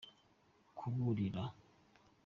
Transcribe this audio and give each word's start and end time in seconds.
kuburira. 0.77 1.43